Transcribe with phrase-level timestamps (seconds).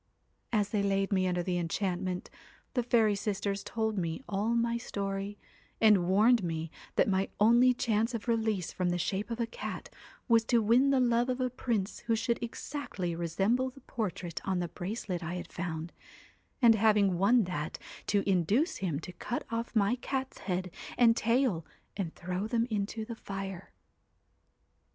[0.51, 2.31] 'As they laid me under the enchantment,
[2.73, 5.37] the fairy sisters told me all my story,
[5.79, 9.91] and warned me that my only chance of release from the shape of a cat
[10.27, 14.57] was to win the love of a prince who should exactly resemble the portrait on
[14.57, 15.93] the bracelet I had found,
[16.63, 17.77] and having won that,
[18.07, 21.63] to induce him to cut off my cat's head and tail
[21.95, 23.71] and throw them into the fire.'